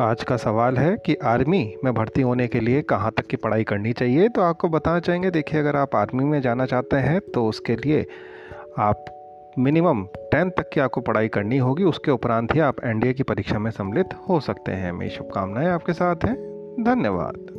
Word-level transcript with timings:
आज 0.00 0.22
का 0.24 0.36
सवाल 0.36 0.76
है 0.78 0.96
कि 0.96 1.14
आर्मी 1.14 1.74
में 1.84 1.92
भर्ती 1.94 2.22
होने 2.22 2.46
के 2.48 2.60
लिए 2.60 2.82
कहाँ 2.82 3.10
तक 3.16 3.26
की 3.26 3.36
पढ़ाई 3.36 3.64
करनी 3.64 3.92
चाहिए? 3.92 4.28
तो 4.28 4.40
आपको 4.40 4.68
बताना 4.68 5.00
चाहेंगे, 5.00 5.30
देखिए, 5.30 5.60
अगर 5.60 5.76
आप 5.76 5.96
आर्मी 5.96 6.24
में 6.24 6.40
जाना 6.40 6.66
चाहते 6.66 6.96
हैं 6.96 7.20
तो 7.34 7.46
उसके 7.46 7.76
लिए 7.76 8.06
आप 8.78 9.04
मिनिमम 9.58 10.04
टेंथ 10.32 10.50
तक 10.50 10.70
की 10.72 10.80
आपको 10.80 11.00
पढ़ाई 11.00 11.28
करनी 11.28 11.58
होगी। 11.58 11.84
उसके 11.84 12.10
उपरांत 12.10 12.54
ही 12.54 12.60
आप 12.60 12.84
एनडीए 12.84 13.12
की 13.12 13.22
परीक्षा 13.22 13.58
में 13.58 13.70
सम्मिलित 13.70 14.14
हो 14.28 14.40
सकते 14.40 14.72
हैं। 14.72 14.92
मेरी 14.92 15.10
शुभकामनाएँ 15.10 15.68
आपके 15.68 15.92
साथ 15.92 16.24
हैं। 16.24 16.36
धन्यवाद। 16.82 17.49